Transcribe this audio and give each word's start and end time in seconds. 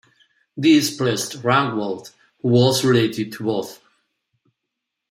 This 0.57 0.97
pleased 0.97 1.43
Ragnvald 1.43 2.09
who 2.41 2.47
was 2.47 2.83
related 2.83 3.33
to 3.33 3.43
both. 3.43 3.79